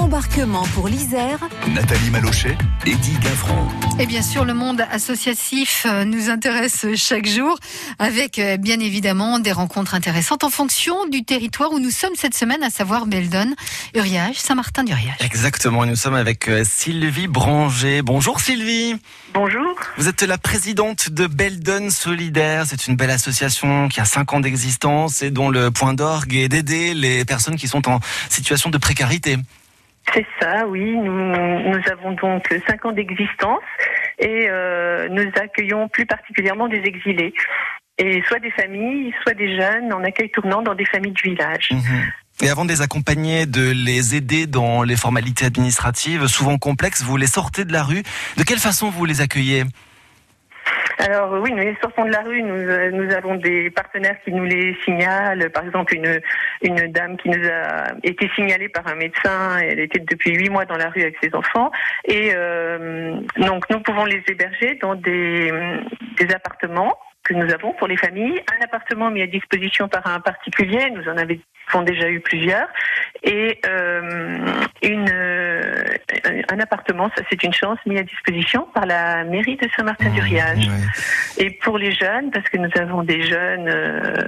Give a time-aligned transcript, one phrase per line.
[0.00, 1.38] Embarquement pour l'Isère.
[1.72, 3.68] Nathalie Malochet, Eddie Gaffran.
[4.00, 7.56] Et bien sûr, le monde associatif euh, nous intéresse chaque jour
[8.00, 12.34] avec euh, bien évidemment des rencontres intéressantes en fonction du territoire où nous sommes cette
[12.34, 13.54] semaine, à savoir Beldon,
[13.94, 15.14] Uriage, Saint-Martin-d'Uriage.
[15.20, 18.02] Exactement, et nous sommes avec euh, Sylvie Branger.
[18.02, 18.96] Bonjour Sylvie.
[19.32, 19.76] Bonjour.
[19.96, 22.64] Vous êtes la présidente de Beldon Solidaire.
[22.66, 26.48] C'est une belle association qui a 5 ans d'existence et dont le point d'orgue est
[26.48, 29.38] d'aider les personnes qui sont en situation de précarité.
[30.12, 30.96] C'est ça, oui.
[30.96, 33.62] Nous, avons donc cinq ans d'existence
[34.18, 37.32] et euh, nous accueillons plus particulièrement des exilés.
[37.98, 41.68] Et soit des familles, soit des jeunes en accueil tournant dans des familles du village.
[41.70, 42.12] Mhm.
[42.42, 47.16] Et avant de les accompagner, de les aider dans les formalités administratives, souvent complexes, vous
[47.16, 48.02] les sortez de la rue.
[48.36, 49.64] De quelle façon vous les accueillez?
[50.98, 54.32] Alors oui, nous les sortons de la rue, nous, euh, nous avons des partenaires qui
[54.32, 55.50] nous les signalent.
[55.50, 56.20] Par exemple, une,
[56.62, 60.64] une dame qui nous a été signalée par un médecin, elle était depuis huit mois
[60.64, 61.70] dans la rue avec ses enfants.
[62.04, 65.52] Et euh, donc nous pouvons les héberger dans des,
[66.18, 68.40] des appartements que nous avons pour les familles.
[68.60, 72.68] Un appartement mis à disposition par un particulier, nous en avons déjà eu plusieurs.
[73.26, 74.38] Et euh,
[74.82, 75.82] une, euh,
[76.50, 80.68] un appartement, ça c'est une chance, mis à disposition par la mairie de Saint-Martin-du-Riage.
[81.38, 84.26] Et pour les jeunes, parce que nous avons des jeunes euh,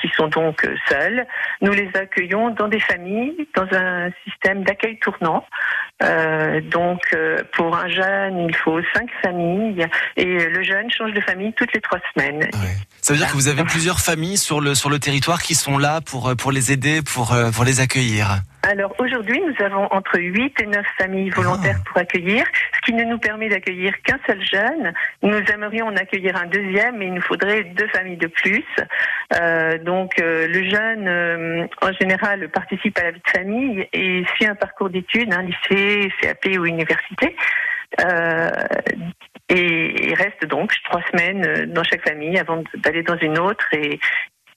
[0.00, 1.26] qui sont donc seuls,
[1.60, 5.44] nous les accueillons dans des familles, dans un système d'accueil tournant.
[6.02, 9.86] Euh, donc, euh, pour un jeune, il faut cinq familles
[10.16, 12.48] et le jeune change de famille toutes les trois semaines.
[13.00, 15.78] Ça veut dire que vous avez plusieurs familles sur le, sur le territoire qui sont
[15.78, 18.42] là pour, pour les aider, pour, euh, pour les accueillir.
[18.64, 22.44] Alors aujourd'hui, nous avons entre 8 et 9 familles volontaires pour accueillir,
[22.76, 24.92] ce qui ne nous permet d'accueillir qu'un seul jeune.
[25.22, 28.64] Nous aimerions en accueillir un deuxième, mais il nous faudrait deux familles de plus.
[29.34, 34.24] Euh, donc euh, le jeune, euh, en général, participe à la vie de famille et
[34.36, 37.34] suit un parcours d'études, un lycée, CAP ou université.
[38.00, 38.50] Euh,
[39.48, 43.98] et, et reste donc trois semaines dans chaque famille avant d'aller dans une autre et,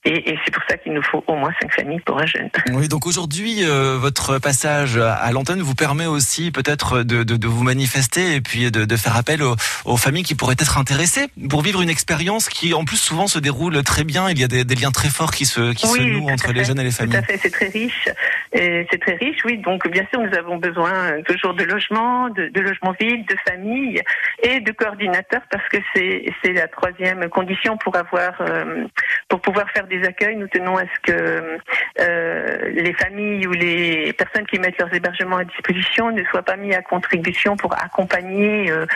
[0.06, 2.48] et, et c'est pour ça qu'il nous faut au moins cinq familles pour un jeune.
[2.72, 7.46] Oui, donc aujourd'hui, euh, votre passage à l'antenne vous permet aussi peut-être de, de, de,
[7.48, 11.26] vous manifester et puis de, de faire appel aux, aux, familles qui pourraient être intéressées
[11.50, 14.30] pour vivre une expérience qui, en plus, souvent se déroule très bien.
[14.30, 16.52] Il y a des, des liens très forts qui se, qui oui, se nouent entre
[16.52, 17.18] les jeunes et les familles.
[17.18, 18.08] Tout à fait, c'est très riche.
[18.54, 19.58] C'est très riche, oui.
[19.58, 24.00] Donc, bien sûr, nous avons besoin toujours de logement, de, de logement vide, de famille
[24.42, 28.86] et de coordinateurs parce que c'est la troisième condition pour avoir, euh,
[29.28, 30.36] pour pouvoir faire des accueils.
[30.36, 31.58] Nous tenons à ce que
[32.00, 36.56] euh, les familles ou les personnes qui mettent leurs hébergements à disposition ne soient pas
[36.56, 38.86] mis à contribution pour accompagner euh,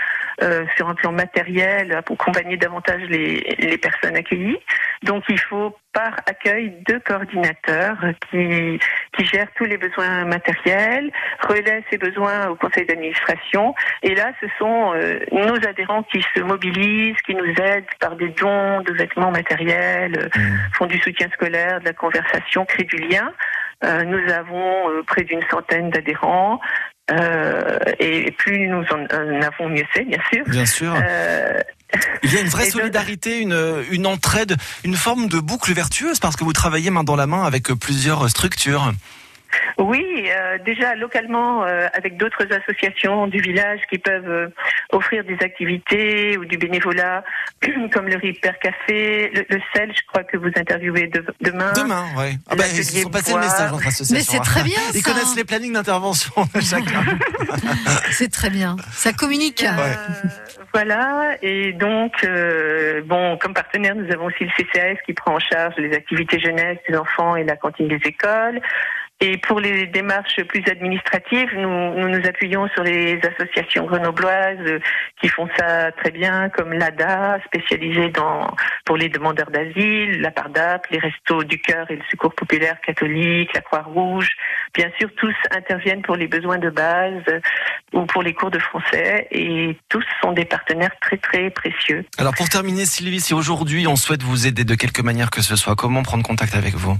[0.42, 4.58] euh, sur un plan matériel, pour accompagner davantage les, les personnes accueillies.
[5.02, 7.98] Donc, il faut par accueil deux coordinateurs
[8.30, 8.78] qui,
[9.16, 13.74] qui gèrent tous les besoins matériels, relaient ces besoins au conseil d'administration.
[14.02, 18.28] Et là, ce sont euh, nos adhérents qui se mobilisent, qui nous aident par des
[18.28, 20.40] dons de vêtements matériels, mmh.
[20.74, 23.32] font du soutien scolaire, de la conversation, créent du lien.
[23.82, 26.60] Euh, nous avons euh, près d'une centaine d'adhérents.
[27.10, 30.44] Euh, et plus nous en, avons, mieux c'est, bien sûr.
[30.46, 30.94] Bien sûr.
[32.22, 36.36] Il y a une vraie solidarité, une, une entraide, une forme de boucle vertueuse parce
[36.36, 38.92] que vous travaillez main dans la main avec plusieurs structures.
[39.78, 44.48] Oui, euh, déjà localement euh, avec d'autres associations du village qui peuvent euh,
[44.92, 47.24] offrir des activités ou du bénévolat,
[47.92, 51.72] comme le Ripper Café, le, le, sel, je crois que vous interviewez de, demain.
[51.72, 52.38] Demain, oui.
[52.48, 54.16] Ah bah, ils sont passés le message entre associations.
[54.16, 54.80] Mais c'est très bien.
[54.94, 55.12] Ils ça.
[55.12, 57.04] connaissent les plannings d'intervention de chacun.
[58.10, 58.76] c'est très bien.
[58.92, 59.62] Ça communique.
[59.62, 59.96] Ouais.
[60.72, 65.40] Voilà, et donc, euh, bon, comme partenaire, nous avons aussi le CCAS qui prend en
[65.40, 68.60] charge les activités jeunesse des enfants et la cantine des écoles.
[69.22, 74.80] Et pour les démarches plus administratives, nous nous, appuyons sur les associations grenobloises
[75.20, 78.46] qui font ça très bien, comme l'ADA, spécialisée dans
[78.86, 83.52] pour les demandeurs d'asile, la PARDAP, les Restos du Cœur et le Secours populaire catholique,
[83.54, 84.30] la Croix-Rouge.
[84.74, 87.22] Bien sûr, tous interviennent pour les besoins de base
[87.92, 92.06] ou pour les cours de français et tous sont des partenaires très très précieux.
[92.16, 95.56] Alors pour terminer, Sylvie, si aujourd'hui on souhaite vous aider de quelque manière que ce
[95.56, 96.96] soit, comment prendre contact avec vous?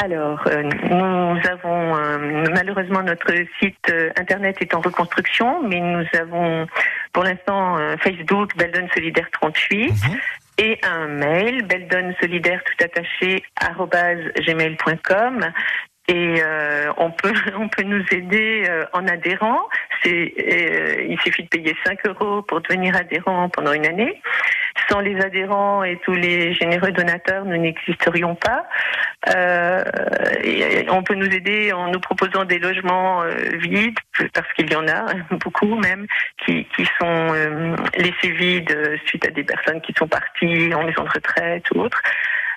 [0.00, 6.06] Alors, euh, nous avons euh, malheureusement notre site euh, internet est en reconstruction, mais nous
[6.16, 6.68] avons
[7.12, 9.90] pour l'instant Facebook Beldon Solidaire 38.
[9.90, 9.94] Mmh.
[10.58, 13.42] et un mail, beldon solidaire tout attaché,
[14.46, 15.52] gmail.com.
[16.08, 19.60] Et euh, on peut on peut nous aider euh, en adhérant.
[20.02, 24.20] C'est euh, il suffit de payer 5 euros pour devenir adhérent pendant une année.
[24.88, 28.66] Sans les adhérents et tous les généreux donateurs, nous n'existerions pas.
[29.28, 29.84] Euh,
[30.88, 33.98] on peut nous aider en nous proposant des logements euh, vides,
[34.32, 35.06] parce qu'il y en a
[35.44, 36.06] beaucoup même,
[36.44, 41.04] qui, qui sont euh, laissés vides suite à des personnes qui sont parties en maison
[41.04, 42.00] de retraite ou autres.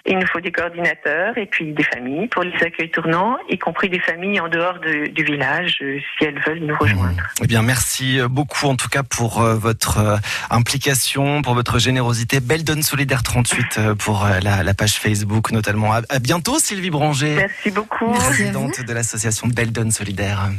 [0.06, 3.90] Il nous faut des coordinateurs et puis des familles pour les accueils tournants, y compris
[3.90, 7.22] des familles en dehors de, du village, euh, si elles veulent nous rejoindre.
[7.44, 10.18] Eh bien, merci beaucoup en tout cas pour euh, votre euh,
[10.50, 12.40] implication, pour votre générosité.
[12.40, 15.94] Beldon Solidaire 38 euh, pour euh, la, la page Facebook notamment.
[15.94, 18.12] À, à bientôt Sylvie Branger, Merci beaucoup.
[18.12, 20.50] Présidente de l'association Beldon Solidaire.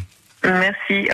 [0.45, 1.09] Merci.